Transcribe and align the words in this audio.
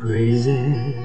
praises 0.00 1.03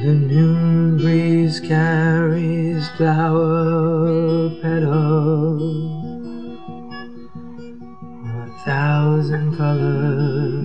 The 0.00 0.14
noon 0.14 0.96
breeze 0.96 1.60
carries 1.60 2.88
flower 2.96 4.48
petals, 4.62 5.62
a 8.24 8.48
thousand 8.64 9.56
colors. 9.58 10.57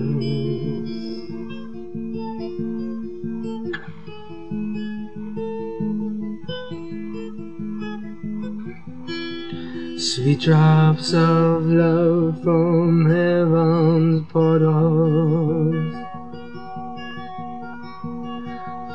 Sweet 10.04 10.40
drops 10.40 11.14
of 11.14 11.64
love 11.64 12.42
from 12.42 13.06
heaven's 13.06 14.30
portals, 14.30 15.94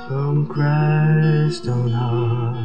from 0.08 0.46
Christ 0.48 1.68
on 1.68 1.90
high. 1.90 2.60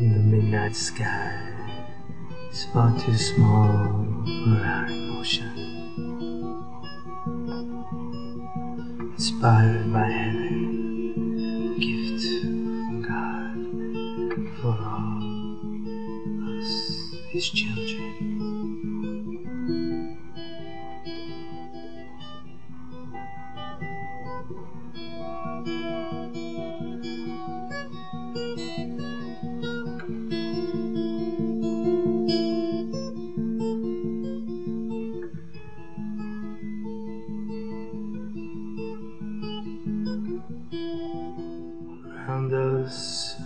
In 0.00 0.12
the 0.12 0.22
midnight 0.36 0.74
sky 0.74 1.38
is 2.50 2.64
far 2.72 2.98
too 2.98 3.14
small 3.14 4.16
for 4.24 4.60
our 4.66 4.86
emotion. 4.88 5.55
Inspired 9.26 9.92
by 9.92 10.08
heaven, 10.08 11.74
gift 11.80 12.22
from 12.22 13.02
God 13.02 13.56
for 14.60 14.78
all 14.86 15.18
us, 16.60 16.70
His 17.32 17.50
children. 17.50 18.55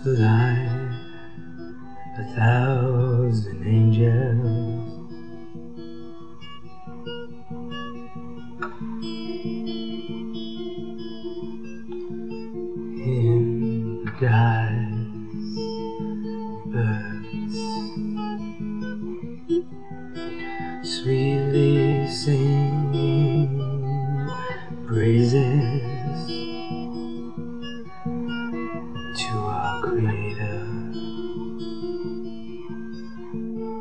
Us 0.07 0.60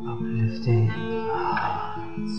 uplifting 0.06 0.86
hearts. 0.88 2.36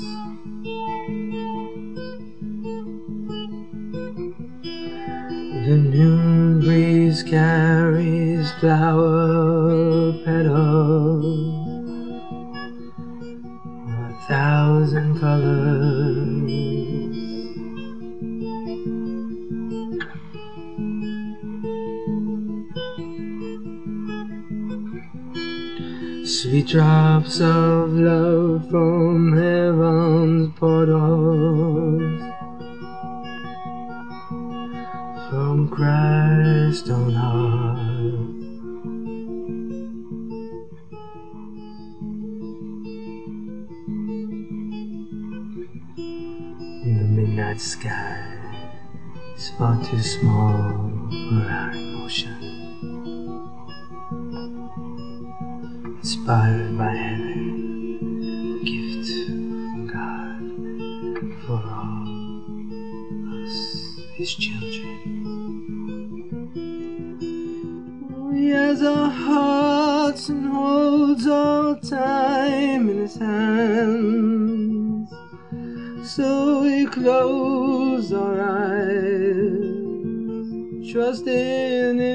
The 5.65 5.77
noon 5.77 6.59
breeze 6.61 7.23
carries 7.23 8.51
flower 8.59 10.13
petals, 10.25 11.25
a 13.87 14.13
thousand 14.27 15.19
colors. 15.19 16.90
Sweet 26.23 26.67
drops 26.67 27.41
of 27.41 27.93
love 27.93 28.69
from 28.69 29.35
heaven's 29.35 30.53
portals, 30.55 32.21
from 35.29 35.67
Christ 35.69 36.89
on 36.91 37.11
high. 37.11 37.81
In 46.85 46.97
the 46.97 47.21
midnight 47.21 47.59
sky 47.59 48.37
is 49.35 49.49
far 49.57 49.83
too 49.83 49.99
small 49.99 50.99
for 51.09 51.49
our 51.49 51.71
emotion. 51.71 52.50
Inspired 56.13 56.77
by 56.77 56.91
heaven, 56.93 58.59
a 58.59 58.65
gift 58.65 59.07
from 59.27 59.87
God 59.87 60.43
for 61.45 61.61
all 61.71 62.03
us, 63.45 63.55
His 64.15 64.31
children. 64.35 64.99
He 68.35 68.49
has 68.49 68.83
our 68.83 69.09
hearts 69.09 70.27
and 70.27 70.47
holds 70.47 71.27
all 71.27 71.77
time 71.77 72.89
in 72.89 72.97
His 72.97 73.15
hands. 73.15 75.09
So 76.13 76.63
we 76.63 76.87
close 76.87 78.11
our 78.11 78.41
eyes, 78.41 79.63
trust 80.91 81.25
in 81.25 81.99
Him, 81.99 82.10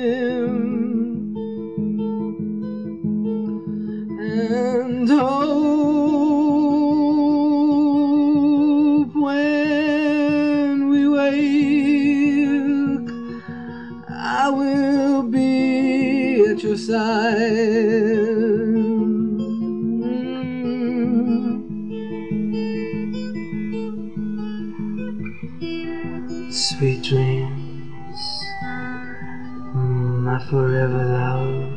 Sweet 17.86 17.92
dreams, 27.04 28.22
my 30.24 30.38
forever 30.50 31.04
love. 31.04 31.76